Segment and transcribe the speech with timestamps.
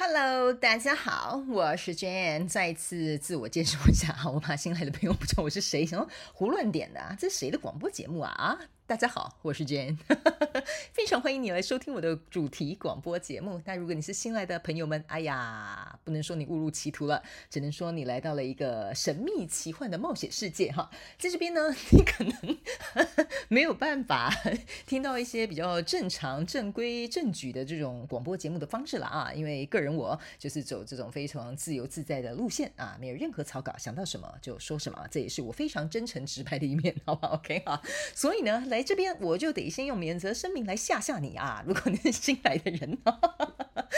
[0.00, 8.56] Hello，大家好，我是 Jane，再次自我介绍一下哈， 我怕新来的朋友不知道我是谁，想说胡乱点的啊，这是谁的广播节目啊？
[8.88, 9.98] 大家好，我是 Jane，
[10.94, 13.60] 非常欢迎你来收听我的主题广播节目。
[13.66, 20.90] 那如果你是新来的朋友们，哎呀，不能说你误入歧途了，只能说你来到了一个神秘奇幻的冒险世界哈。
[21.18, 22.58] 在这边呢， 你可能
[23.48, 24.34] 没有办法
[24.86, 37.82] 听到一些比较正常、正规、正矩的这种广播节目的方式了啊，因为个人我就是走这种非常自由自在的路线啊，没有任何草稿，想到什么就说什么，这也是我非常真诚直白的一面，好不好？OK 哈，
[38.14, 38.77] 所以呢，来。
[38.78, 41.64] 来这边我就得先用免责声明来吓吓你啊！
[41.66, 42.96] 如果你是新来的人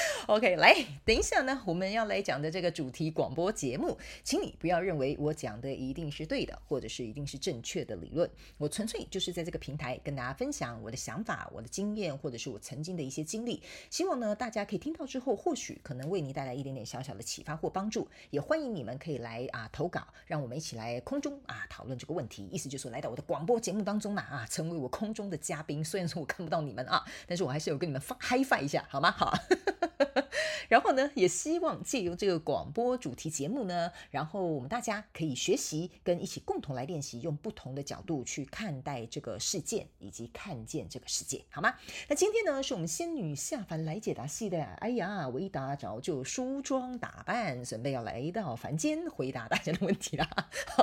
[0.27, 8.31] OK，来，等一下呢，我们要来讲的这个主题广播节目，请你不要认为我讲的一定是对的，或者是一定是正确的理论。
[8.57, 13.63] 我纯粹就是在这个平台跟大家分享我的想法、我的经验，或者是我曾经的一些经历。
[13.91, 18.09] 希望呢，大家可以听到之后，或许可能为你带来一点点小小的启发或帮助。
[18.31, 22.49] 也欢迎你们可以来啊投稿，让我们一起来空中啊讨论这个问题。
[22.53, 24.71] 意思就是来到我的广播节目当中嘛啊，成。
[24.71, 29.11] 为我空中的嘉宾，虽然说我看不到你们啊，但是我还是有跟你们发嗨翻一下，好吗？
[29.11, 29.35] 好。
[30.69, 41.75] 然后呢，也希望借由这个广播主题节目呢，然后我们大家可以学习，跟一起共同来练习，用不同的角度去看待这个事件，以及看见这个世界，好吗？
[42.09, 44.61] 那今天呢，是我们仙女下凡来解答系列。
[44.79, 50.29] 哎呀，我一大早就梳妆打扮，准备要来到凡间回答大家的问题了。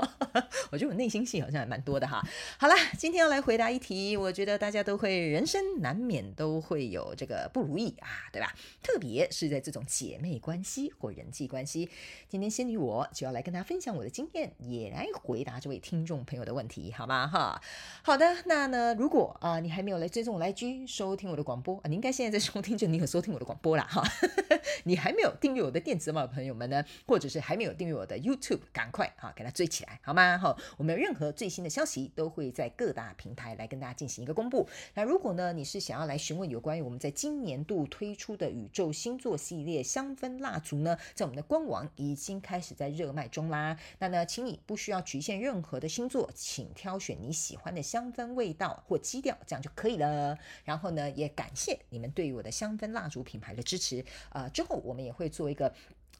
[0.72, 2.22] 我觉得我内心戏好像还蛮多的哈。
[2.58, 8.54] 好啦，今天要来回答一题，我觉得大家都会，人生难免都会有这个不如意啊，对吧？
[8.84, 9.84] 特特别是在这种。
[9.86, 11.88] 姐妹关系或人际关系，
[12.28, 17.28] 今天仙女我就要来跟大家分享我的经验，也来回答这位听众朋友的问题，好吗？
[17.28, 17.62] 哈，
[18.02, 23.88] 好的，那呢，如果啊、你还没有来追踪我来居收听我的广播啊，你应该现在在收听，就你有收听我的广播啦。
[23.88, 24.04] 哈。
[24.84, 30.38] 你还没有订阅我的电子报朋友们呢，或者是还没有订阅我的 YouTube，赶快哈给它追起来，好吗？
[30.38, 34.68] 哈，我们有任何最新的消息都会在各大平台来跟大家进行一个公布。
[34.96, 39.82] 那如果呢你是想要来询问有关于我们在今年度推出的宇宙星座系列。
[39.84, 43.78] 香氛蜡烛呢，在我们的官网已经开始在热卖中啦。
[44.00, 50.38] 那呢，请你不需要局限任何的星座，请挑选你喜欢的香氛味道或基调，这样就可以了。
[50.64, 54.04] 然后呢，也感谢你们对于我的香氛蜡烛品牌的支持。
[54.32, 55.74] 呃，之后我们也会做一个。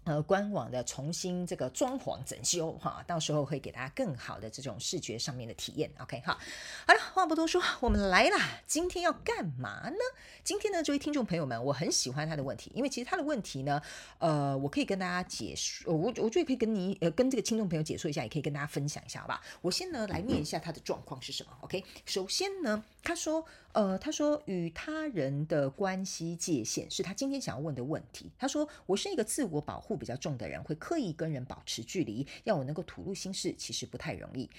[0.08, 5.92] 呃，官网的重新这个装潢整修哈，到时候会给大家更好的这种视觉上面的体验。
[6.00, 6.40] OK 哈，
[6.88, 8.62] 好了，话不多说，我们来啦。
[8.66, 9.98] 今天要干嘛呢？
[10.46, 13.82] 今天呢，这位听众朋友们，我很喜欢他的问题，因为其实他的问题呢，
[14.20, 19.42] 呃，我可以跟大家解说，我我觉得可以跟你呃跟这个听众朋友解说一下，也可以跟大家分享一下，好吧？
[19.62, 21.52] 我先呢来念一下他的状况是什么。
[21.60, 28.30] OK，首先呢，他说，呃，他说与他人的关系界限是他今天想要问的问题。
[28.38, 34.50] 他说，我是一个自我保护比较重的人，会刻意跟人保持距离，要我能够吐露心事，其实不太容易。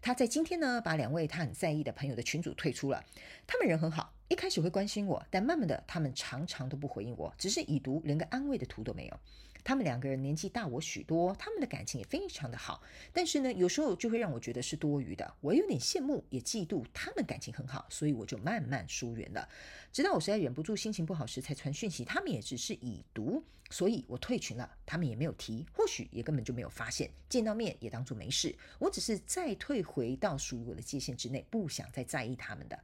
[0.00, 3.04] 他在今天呢，把两位他很在意的朋友的群组退出了。
[3.44, 9.18] 他们人很好，一开始会关心我，但慢慢的，他们常常都不回应我，只是已读，连个安慰的图都没有。
[9.66, 12.80] 他们两个人年纪大我许多，他们的感情也非常的好，
[13.12, 15.34] 但是呢，有时候就会让我觉得是多余的。
[15.40, 19.48] 我有点羡慕，也嫉妒他们感情很好，所以我就慢慢疏远了。
[19.92, 22.04] 直到我实在忍不住，心情不好时，才传讯息。
[22.04, 27.10] 他们也只是已读，所以我退群了，他们也没有提，或许也根本就没有发现。
[27.28, 28.54] 见到面也当作没事。
[28.78, 32.78] 我只是再退回到属于我的界限之内，不想再在意他们的。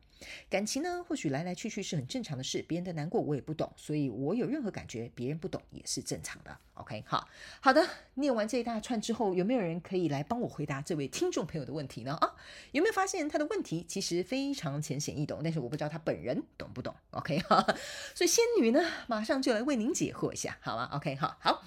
[0.49, 6.57] 感情呢，或许来来去去是很正常的事，别人的难过我也不懂，所以我有任何感觉，别人不懂也是正常的。
[6.75, 7.29] OK，好
[7.61, 7.85] 好的，
[8.15, 12.15] 念完这一大串之后，有没有人可以来帮我回答这位听众朋友的问题呢？
[12.21, 12.35] 啊，
[12.71, 17.61] 有没有发现他的问题其实非常浅显易懂，但是我不知道他本人懂不懂？OK，哈，
[18.15, 21.63] 所以仙女呢，马上就来为您解惑一下哈，好吗？OK，好，好。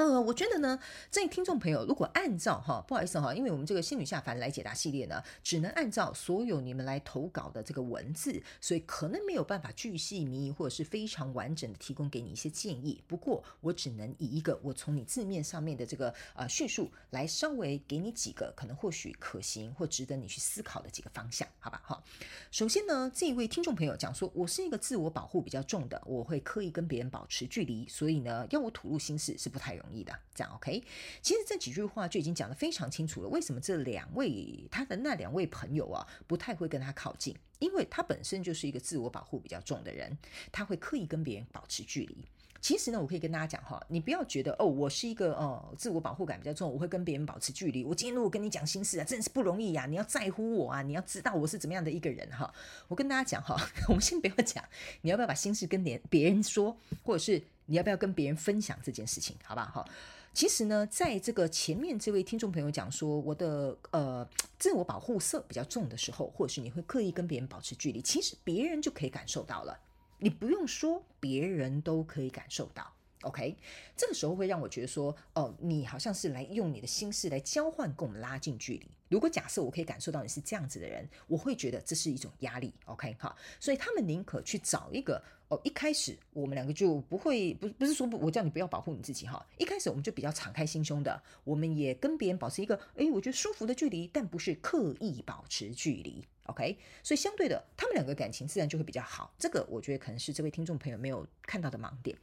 [0.00, 0.80] 呃，我觉得呢，
[1.10, 12.98] 这位听众朋友，如果按照哈，不好意思哈，因为我们这个仙女下凡来解答系列呢，只能按照所有你们来投稿的这个文字，所以可能没有办法巨细靡遗或者是非常完整的提供给你一些建议。
[13.06, 21.82] 不过我只能以一个我从你字面上面的这个呃叙述来稍微给你几个可能或许可行或值得你去思考的几个方向，好吧？
[21.84, 22.02] 哈，
[22.50, 29.84] 首先呢，这一位听众朋友讲说，我是一个自我保护比较重的，我会刻意跟别人保持距离，所以呢，要我吐露心事是不太容。
[29.92, 30.12] 易的。
[30.34, 30.82] 这样 OK？
[31.20, 33.28] 其实这几句话就已经讲得非常清楚了。
[33.28, 37.36] 为什么这两位他的那两位朋友啊，不太会跟他靠近？
[37.58, 40.16] 因为他本身就是一个自我保护比较重的人，
[40.50, 42.24] 他会刻意跟别人保持距离。
[42.62, 47.82] 其实呢，我可以跟大家讲哈，你不要觉得哦，我是一个哦自我保护感比较重，我会跟别人保持距离。
[47.84, 52.52] 我今天如果跟你讲心事啊，真是不容易呀，你要在乎我啊，你要知道我是怎么样的一个人哈。
[52.88, 53.56] 我跟大家讲哈，
[53.88, 54.62] 我们先不要讲，
[55.00, 59.88] 你要不要把心事跟别别人说，或者是你要不要跟别人分享这件事情，好不好？
[60.34, 64.28] 其实呢，在这个前面这位听众朋友讲说我的呃
[64.58, 69.78] 自我保护色比较重的时候，或者是你会刻意跟别人保持距离，其实别人就可以感受到了。
[70.18, 72.92] 你不用说，别人都可以感受到。
[73.22, 73.56] OK，
[73.96, 78.90] 这个时候会让我觉得说，哦，你好像是来用你的心事来交换，跟我们拉近距离。
[79.08, 82.72] 如果假设我可以感受到你是这样子的人，我会觉得这是一种压力。
[82.86, 89.44] OK，好，所以他们宁可去找一个，哦，一开始我们两个就不会，不不是说不，我叫你不要保护你自己哈。
[89.58, 96.24] 一开始我们就比较敞开心胸的，我们也跟别人保持一个，诶，我觉得舒服的距离，但不是刻意保持距离。
[96.44, 99.34] OK，所以相对的，他们两个感情自然就会比较好。
[99.38, 102.16] 这个我觉得可能是这位听众朋友没有看到的盲点。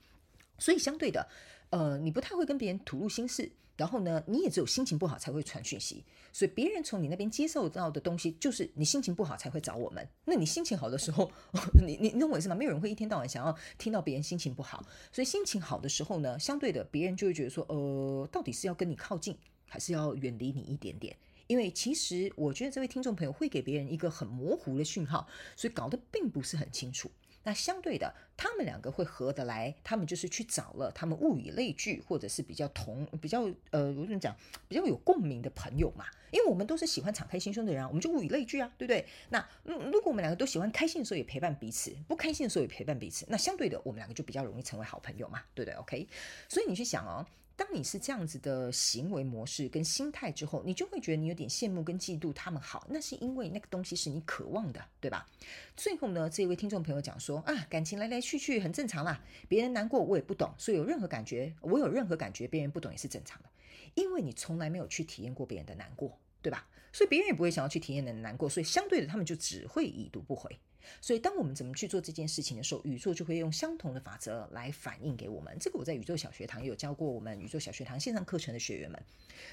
[0.57, 1.27] 所以相对的，
[1.69, 6.03] 呃，你不太会跟别人吐露心事，然后呢，你也只有心情不好才会传讯息，
[6.33, 10.05] 所以别人从你那边接受到的东西，就是你心情不好才会找我们。
[10.25, 11.31] 那你心情好的时候，
[11.85, 12.55] 你你认为是吗？
[12.55, 19.37] 没有人会一天到晚想要听到别人心情不好，所以心情好的时候呢，相对的，别人就会觉得说，呃，到底是要跟你靠近，
[19.67, 21.15] 还是要远离你一点点？
[21.45, 25.25] 因为其实我觉得这位听众朋友会给别人一个很模糊的讯号，
[25.55, 27.09] 所以搞得并不是很清楚。
[27.47, 34.35] 那相对的，他们两个会合得来，他们就是去找了他们物以类聚，或者是比较同、比较呃，我怎么讲，
[34.67, 36.03] 比较有共鸣的朋友嘛。
[36.29, 39.05] 因为我们都是喜欢敞开心胸的人，我们就物以类聚啊，对不对？
[39.29, 46.05] 那嗯，如果我们两个都喜欢开心的时候也陪伴彼此，不开心的时候也陪伴彼此，那相对的，我们两个就比较容易成为好朋友嘛，对不对？OK，
[46.49, 47.25] 所以你去想哦。
[47.57, 55.27] 当你是这样子的行为模式跟心态之后，你就会觉得你有点羡慕跟嫉妒他们好，那是因为那个东西是你渴望的，对吧？
[55.75, 59.19] 最后呢，这位听众朋友讲说啊，感情来来去去很正常啦，
[59.49, 63.49] 别人难过我也不懂，所以有任何感觉，我有任何感觉别人不懂也是正常的，
[63.95, 66.67] 因为你从来没有去体验过别人的难过，对吧？
[66.93, 70.55] 所以别人也不会想要去体验你的难过，所以相对的他们就只会已读不回。
[71.01, 75.55] 所以，当我们怎么去做这件事情的时候，宇宙就会用相同的法则来反映给我们。
[75.59, 79.01] 这个我在宇宙小学堂有教过我们宇宙小学堂线上课程的学员们。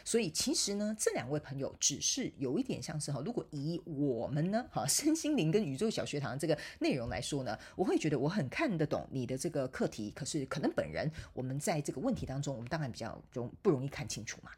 [0.05, 10.13] 所以，其实呢，这两位朋友只是有一点像是哈，如果以我们呢，哈，身心灵跟宇宙小学堂这个内容来说呢，我会觉得我很看得懂你的这个课题。
[10.13, 14.51] 可是，可能本人我们在这个问题当中，我们当然比较容不容易看清楚嘛。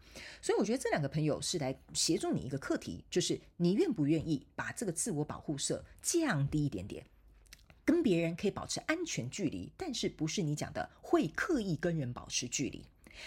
[0.43, 6.56] 所以，我觉得这两个朋友是来协助你一个课题，就是你愿不愿意把这个自我保护色降低。
[6.57, 7.05] 低一点点，
[7.85, 12.83] 跟别人可以保持安全距离，但是不是你讲的会刻意跟人保持距离。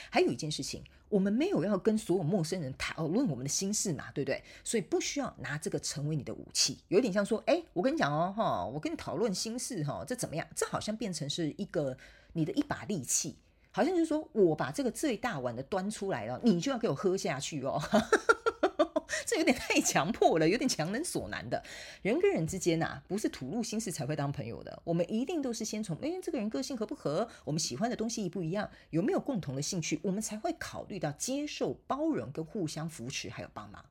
[0.09, 4.43] 还有一件事情，我们没有要跟所有陌生人讨论我们的心事嘛，对不对？
[4.63, 6.79] 所以不需要拿这个成为你的武器。
[6.87, 10.47] 有点像说，哎，我跟你讲哦，哈，我跟你讨论心事，哈，这怎么样？
[10.55, 11.95] 这好像变成是一个
[12.33, 13.35] 你的一把利器，
[13.71, 17.79] 好像就是说我把这个最大碗的端出来了，你就要给我喝下去哦。
[19.25, 21.63] 这有点太强迫了，有点强人所难的。
[22.01, 24.81] 人跟人之间呐、啊，不是吐露心事才会当朋友的。
[24.83, 33.83] 我们一定都是先从，哎，这个人个性合不合，我们喜欢的东西一不一样，有没有共同的兴趣，我们才会考虑到接受、包容跟互相扶持，还有帮忙。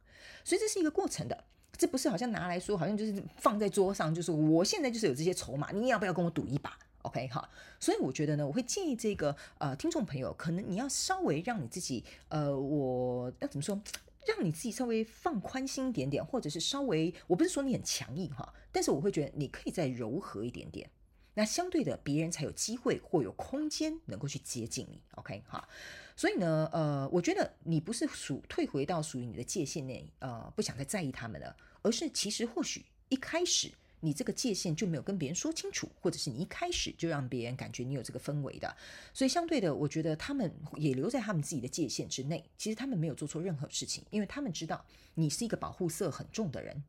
[0.44, 1.44] 所以这是一个过程的，
[1.76, 7.48] 这不是好像拿来说，好像就是放在桌上，就是我现在就是有这些筹码，你要不要跟我赌一把？OK 哈。
[7.78, 13.80] 所以我觉得呢，我会建议这个呃听众朋友，可能你要稍微让你自己，呃，我要怎么说？
[14.28, 20.90] 让你自己稍微放宽心一点点，或者是稍微，我不是说你很强硬哈，但是我会觉得你可以再柔和一点点，
[21.32, 25.66] 那相对的别人才有机会或有空间能够去接近你，OK 哈，
[26.14, 33.72] 所以呢，呃，我觉得你不是属退回到属于你的界限内，呃，不想再在意他们了，而是其实或许一开始。
[34.00, 38.76] 你这个界限就没有跟别人说清楚，或者是你一开始就让别人感觉你有这个氛围的，
[39.12, 42.44] 所以相对的，我觉得他们也留在他们自己的界限之内。
[42.56, 46.82] 其实他们没有做错任何事情，因为他们知道你是一个保护色很重的人。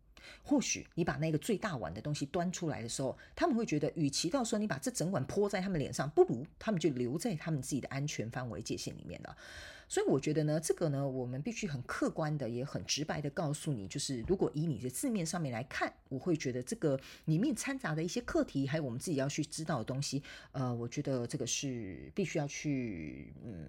[0.43, 9.35] 或许你把那个最大碗的东西端出来的时候，他们会觉得，与其到时候你把这整碗泼在他们脸上，不如他们就留在他们自己的安全范围界限里面了。
[9.89, 23.65] 所以我觉得呢，这个呢，我们必须很客观的，也很直白的告诉你，就是如果以你的字面上面来看，我会觉得这个里面掺杂的一些课题，还有我们自己要去知道的东西，呃，我觉得这个是必须要去，嗯，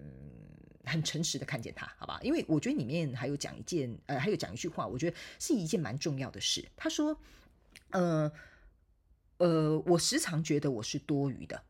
[0.85, 2.19] 很诚实的看见它，好吧？
[2.21, 6.63] 因为我觉得里面还有讲一件，呃，还有讲一句话，我觉得是一件蛮重要的事。
[6.77, 7.19] 他说，
[7.89, 8.31] 呃，
[9.37, 11.63] 呃，我时常觉得我是多余的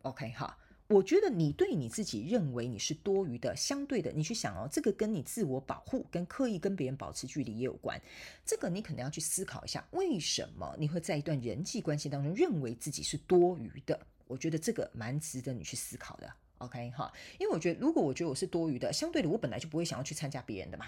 [0.00, 0.56] ，OK 哈。
[0.88, 8.00] 我觉得你对你自己认为你是多余的，相对的，你去想哦，这个跟你自我保护、跟刻意跟别人保持距离也有关。
[8.42, 14.00] 这个你可能要去思考一下，为什么你会在一段人际关系当中认为自己是多余的？
[14.26, 16.32] 我觉得这个蛮值得你去思考的。
[16.56, 20.86] OK 哈，因为我觉得，如果我觉得我是多余的，相对的，我本来就不会想要去参加别人的嘛，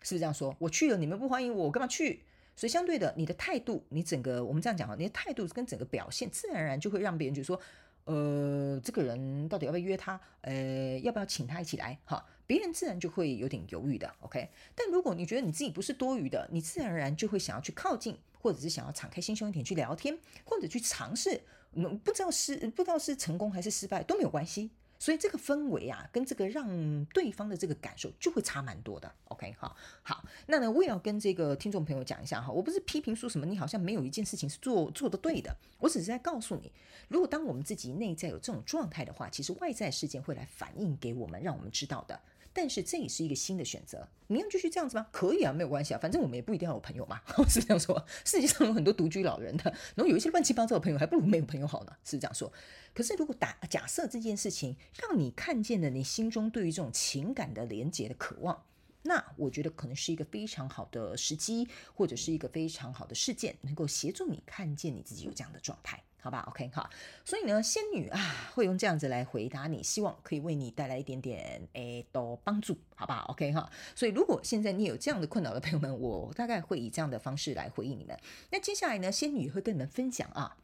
[0.00, 0.54] 是不是这样说？
[0.60, 2.22] 我去了，你们不欢迎我，我干嘛去？
[2.54, 7.60] 所以相对的，你的态度，你整个我们这样讲哈，你的态度跟整个表现，自然而然就会让别人觉得说。
[8.04, 10.20] 呃，这个人到底要不要约他？
[10.40, 11.98] 呃，要不要请他一起来？
[12.04, 14.12] 哈，别人自然就会有点犹豫的。
[14.20, 21.40] OK，但如果你觉得你自己不是多余的，你自然而然就会想要去靠近，或者是想要敞开心胸一点去聊天，或者去尝试。
[21.74, 24.70] 嗯，不知道是不知道是成功还是失败都没有关系。
[25.00, 29.10] 所以这个氛围啊，跟这个让对方的这个感受就会差蛮多的。
[29.24, 36.70] OK，好，好，那呢，我也要跟这个听众朋友讲一下哈，我不是批评说什么你好像没有一件事情是做做的对的，我只是在告诉你，
[37.08, 42.20] 如果当我们自己内在有这种状态的话，其实外在事件会来反映给我们，让我们知道的。
[42.52, 45.06] 但是这也是一个新的选择，你要继续这样子吗？
[45.12, 48.04] 可以啊，没有关系啊，反正我们也不一定要有朋友嘛， 是这样说。
[48.24, 49.64] 世界上有很多独居老人的，
[49.94, 52.52] 然后有一些乱七八糟的朋友，还不如没有朋友好呢，是这样说。
[52.92, 58.64] 可是如果打假设这件事情让你看见了你心中对于这种情感的连接的渴望，
[59.02, 66.02] 那我觉得可能是一个非常好的时机，或者是一个非常好的事件，能够协助你看见你自己有这样的状态。
[66.22, 66.88] 好吧，OK 哈，
[67.24, 68.18] 所以呢，仙女啊
[68.54, 73.70] 会用这样子来回答你，希望可以为你带来一点点诶多帮助，好吧，OK 哈。
[73.94, 78.18] 所以如果现在你有这样的困扰的朋友们，我大概会以这样的方式来回应你们。
[78.50, 80.56] 那接下来呢，仙女会跟你们分享啊，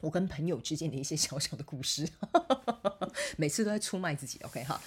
[0.00, 2.06] 我跟朋友之间的一些小小的故事，
[3.38, 4.80] 每次都在出卖自己，OK 哈。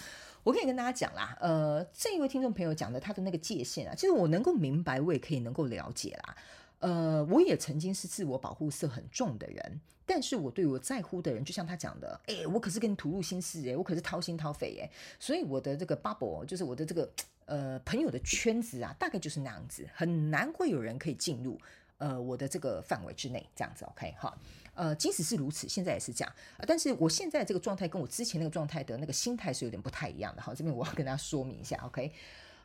[0.44, 6.36] 我可以跟大家讲啦，呃，这一位听众朋友讲的他的那个界限啊，其实我能够明白，我也可以能够了解啦。
[6.84, 17.10] 呃，我也曾经是自我保护色很重的人，但是我对我在乎的人，就像他讲的，哎，我可是跟你吐露心事，哎，我可是掏心掏肺，哎，所以我的这个 bubble 就是我的这个
[17.46, 21.58] 呃朋友的圈子啊，大概就是那样子，很难会有人可以进入
[22.00, 24.38] 呃我的这个范围之内，这样子，OK 哈，
[24.74, 26.36] 呃，即使是如此，现在也是这样，
[26.68, 32.12] 但是我现在这个状态跟我之前那个状态的那个心态是有点不太一样的，好，这边我要跟大家说明一下，OK。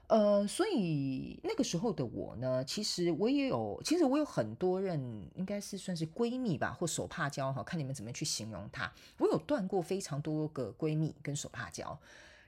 [0.08, 4.98] 呃，所以那个时候的我呢，其实我也有，其实我有很多任，
[5.34, 8.90] 应该是算是闺蜜吧，或手帕交哈，看你们怎么去形容它。
[9.18, 12.00] 我有断过非常多个闺蜜跟手帕交，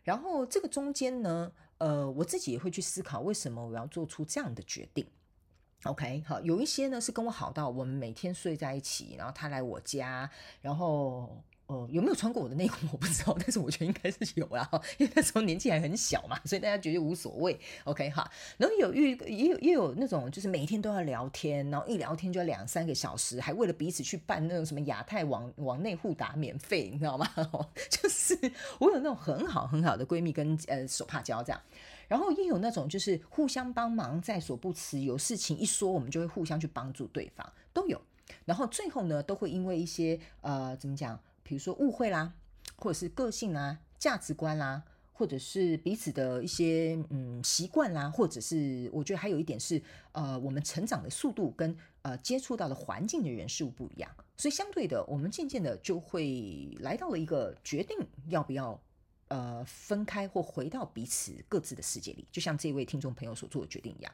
[0.05, 5.07] 然后这个中间呢，呃，我自己也会去思考，为什么我要做出这样的决定
[5.85, 10.31] ？OK，好，有一些呢是跟我好到我们每天睡在一起，然后他来我家，
[10.63, 11.43] 然后。
[11.71, 17.57] 哦，有没有穿过我的内裤我不知道， 但是我觉得应该是有啦，因为那时候年纪还很小嘛，所以大家觉得无所谓。
[17.85, 27.25] OK 哈，然后有遇也有也有那种就是每天都要聊天，然后一聊天就要两三个小时，还为了彼此去办那种什么亚太网网内互打免费，你知道吗？
[27.89, 28.37] 就是
[28.81, 31.63] 我有那种很好很好的闺蜜跟呃手帕交这样，
[32.09, 38.03] 然后也有那种就是互相帮忙在所不辞，有事情一说我们就会互相去帮助对方都有，
[38.45, 41.17] 然后最后呢都会因为一些呃怎么讲？
[41.51, 42.33] 比如说误会啦，
[42.77, 58.81] 或者是个性啦、价值观啦，或者是彼此的一些嗯习惯啦，或者是我觉得还有一点是呃我们成长的速度跟呃接触到的环境的人事物不一样，所以相对的我们渐渐的就会来到了一个决定要不要
[59.27, 64.13] 呃分开或回到彼此各自的世界里，就像这位听众朋友所做的决定一样。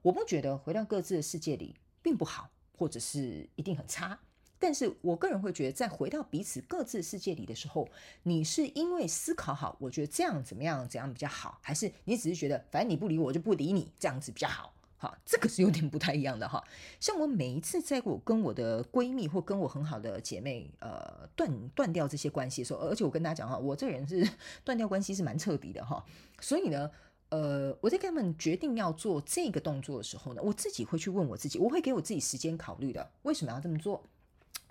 [0.00, 2.48] 我不觉得回到各自的世界里并不好，
[2.78, 4.18] 或者是一定很差。
[4.62, 7.88] 但是我个人会觉得，在回到彼此各自世界里的时候，
[8.22, 14.72] 你是因为思考好，我觉得这样怎么样怎样比较好，还是你只是觉得反正你不理我就不理你这样子比较好？
[14.98, 16.62] 哈，这个是有点不太一样的哈。
[17.00, 24.24] 像我每一次在我跟我的闺蜜或跟我很好的姐妹呃断断掉这些关系的时候，而且我跟大家讲哈，我这个人是
[24.62, 26.04] 断掉关系是蛮彻底的哈。
[26.40, 26.88] 所以呢，
[27.30, 34.04] 呃，我在跟他们决定要做这个动作的时候呢，我自己会去问我自己，我会给我自己时间考虑的，为什么要这么做？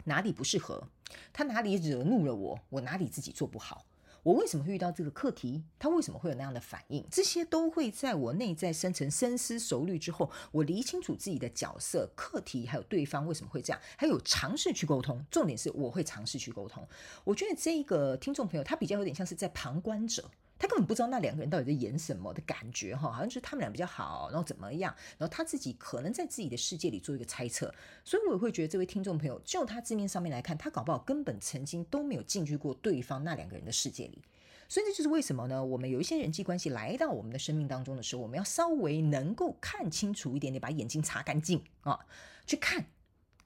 [0.06, 0.88] 哪里不适合？
[1.34, 2.60] 他哪里惹怒了我？
[2.70, 3.86] 我哪里自己做不好？
[4.24, 5.64] 我为什么会遇到这个课题？
[5.80, 7.04] 他为什么会有那样的反应？
[7.12, 15.26] 这些都会在我内在深层深思熟虑之后，我理清楚自己的角色、课题，还有对方为什么会这样，还有尝试去沟通。
[15.32, 16.88] 重点是我会尝试去沟通。
[17.24, 20.30] 我觉得这一个听众朋友，他比较有点像是在旁观者。
[20.62, 27.74] 他根本不知道那两个人到底在演什么的感觉哈，好像就是他们俩比较好，然后怎么样，然后他自己可能在自己的世界里做一个猜测，
[28.06, 34.22] 所以我也会觉得这位听众朋友，就他字面上面来看，他搞不好根本曾经都没有进去过对方那两个人的世界里，
[34.70, 35.66] 所以这就是为什么呢？
[35.66, 42.06] 我们有一些人际关系来到我们的生命当中的时候，我们要稍微能够看清楚一点点，把眼睛擦干净啊，
[42.46, 42.86] 去看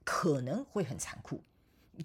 [0.03, 1.41] 可能会很残酷，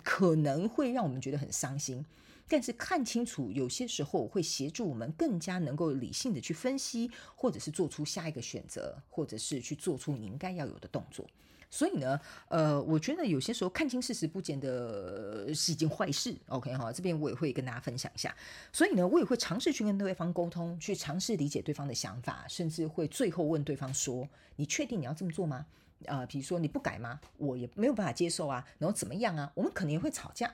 [0.04, 2.06] 可能会让我们觉得很伤心。
[2.50, 11.24] 但是看清楚有些时候会协助我们更加能够理性的去分析，或者是做出下一个选择，或者是去做出你应该要有的动作。
[11.70, 16.36] 所以呢，呃，我觉得有些时候看清事实不见得是一件坏事。
[16.48, 18.34] OK 哈，这边我也会跟大家分享一下。
[18.72, 25.64] 所以呢，我也会尝试去跟对方沟通，去尝试理解对方的想法，甚至会最后问对方说：“你确定你要这么做吗？”
[26.06, 27.20] 啊、比如说你不改吗？
[27.36, 28.66] 我也没有办法接受啊。
[28.78, 29.52] 然后怎么样啊？
[29.54, 30.52] 我们可能也会吵架，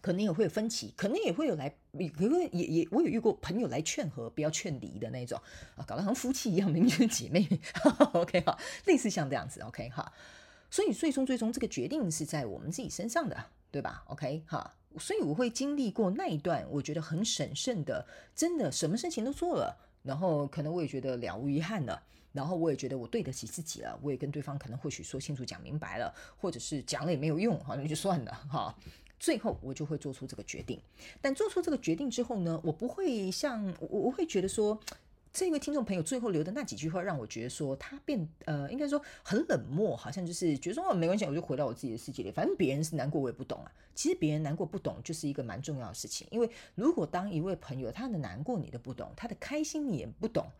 [0.00, 5.40] 可能也会有分歧，可能也会有来，也会也也我有遇过朋友来劝和，不要劝离的那种
[5.76, 7.46] 啊，搞得好像夫妻一样，明明就是姐妹。
[8.14, 9.60] OK 哈，类似像这样子。
[9.60, 10.12] OK 哈。
[10.70, 13.36] 所以最终最终这个决定是在我们自己身上的，
[13.72, 22.02] 对吧？OK 哈，所以我会经历过那一段，我觉得很审慎的，真的什么事情都做了，然后可能我也觉得了无遗憾了，
[22.32, 28.74] 然后我也觉得我对得起自己了，我也跟对方可能或许说清楚讲明白了，或者是讲了也没有用，好，那就算了哈。
[29.18, 30.80] 最后我就会做出这个决定，
[31.20, 34.80] 但做出这个决定之后呢，我不会像我我会觉得说。
[35.32, 43.70] 这位听众朋友最后留的那几句话，让我觉得说他变呃，应该说很冷漠，好像就是觉得说哦，没关系，我就回到我自己的世界里，反正别人是难过，我也不懂啊。
[43.94, 46.26] 其实别人难过不懂，就是一个蛮重要的事情。
[46.30, 50.50] 因为如果当一位朋友他的难过你都不懂，他的开心你也不懂，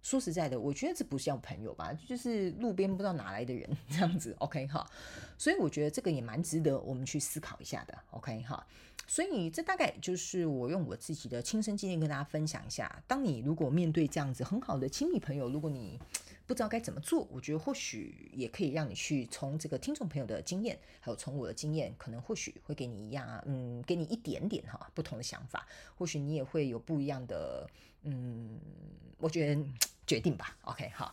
[0.00, 4.34] 说实在的，我觉得这不像朋友吧，就是路边不知道哪来的人这样子。
[4.38, 4.88] OK 哈，
[5.36, 7.98] 所以我觉得这个也蛮值得我们去思考一下的。
[8.12, 8.64] OK 哈。
[9.10, 13.02] 所以，这大概就是我用我自己的亲身经验跟大家分享一下。
[13.08, 15.98] 当你如果面对这样子很好的亲密朋友，如果你
[16.46, 25.66] 不知道该怎么做，我觉得或许也可以让你去从这个听众朋友的经验，还有从我的经验，可能或许会给你一样，嗯，给你一点点哈不同的想法。
[25.96, 27.68] 或许你也会有不一样的，
[28.04, 28.60] 嗯，
[29.18, 29.60] 我觉得
[30.06, 30.56] 决定吧。
[30.62, 31.12] OK，好，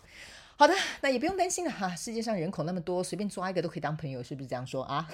[0.55, 1.95] 好的，那也不用担心了哈。
[1.95, 5.09] 世界上人口那么多，随便抓一个都可以当朋友，是不是这样说啊？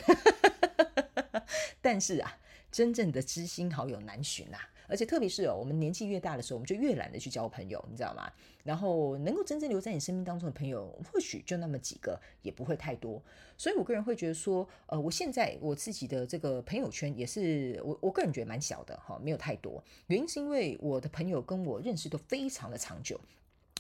[1.80, 2.40] 但是啊。
[2.74, 8.28] 真正的知心好友难寻呐，而且特别是哦，我们年纪越大的时候，我们就越懒得去交朋友，你知道吗？
[8.64, 13.22] 然后能够真正留在你生命当中的朋友，或许就那么几个，也不会太多。
[13.58, 19.84] 所以我个人会觉得说，呃，我现在我自己的这个朋友圈也是我我个人觉得蛮小的哈，没有太多。
[20.08, 23.22] 原因是因为我的朋友跟我认识都非常的长久。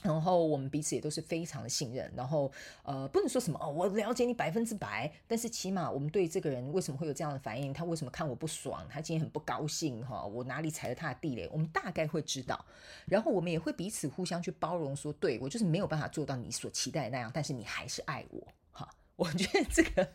[0.03, 2.51] 然后我们彼此也都是非常的信任，然后
[2.83, 12.63] 呃，不能说什么哦，我了解你百分之百，但是起码我们对这个人为什么会有这样的反应，他为什么看我不爽，他今天很不高兴哈，我哪里踩了他的地雷，我们大概会知道，
[13.05, 18.45] 然后我们也会彼此互相去包容说，对我就是没有办法做到你所期待那样，但是你还是爱我。
[19.17, 20.09] 我觉得这个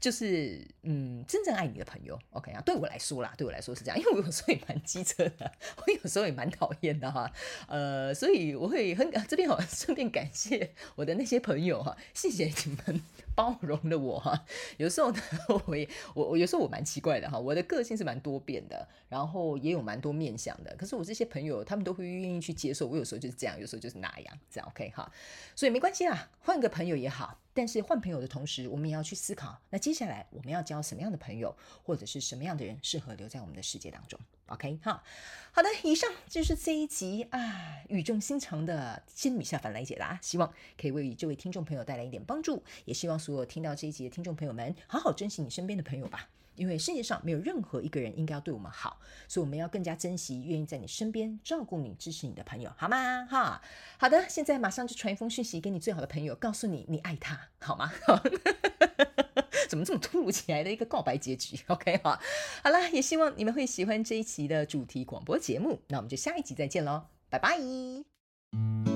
[0.00, 2.60] 就是，嗯，真正爱你的朋友，OK 啊？
[2.66, 7.30] 对我来说啦，对我来说是这样，因为我有时候也蛮机车的， 我有时候也蛮讨厌的哈，
[7.68, 13.00] 呃，所以我会很这边好 顺便感谢我的那些朋友哈，谢谢你们
[13.36, 14.44] 包容了我哈。
[14.78, 15.20] 有时候呢，
[15.66, 25.08] 我也我我有时候我蛮奇怪的哈，我的个性是蛮多变的，然后也有蛮多面向的，可是我这些朋友他们都会愿意去接受，我有时候就是这样，有时候就是那样，这样 OK 哈，
[25.54, 27.38] 所以没关系啦，换个朋友也好。
[27.54, 35.02] 但是换朋友的同时，我们也要去思考，那接下来我们要交什么样的朋友，或者是什么样的人适合留在我们的世界当中？OK，哈，
[35.52, 46.28] 好的，以上就是这一集啊，语重心长的仙女下凡来解答，希望可以为这位听众朋友带来一点帮助，也希望所有听到这一集的听众朋友们，好好珍惜你身边的朋友吧。
[46.56, 53.26] 因为世界上没有任何一个人应该要对我们好，所以我们要更加珍惜愿意在你身边照顾你、支持你的朋友，好吗？
[53.26, 53.60] 哈，
[53.98, 57.92] 好的，现在马上就传一封讯息给你最好的朋友，告诉你你爱他，好吗？
[59.66, 61.58] 怎么这么突如其来的一个告白结局？
[61.68, 62.18] OK，哈，
[62.62, 68.95] 好了，也希望你们会喜欢这一期的主题广播节目，那我们就下一集再见喽，拜拜。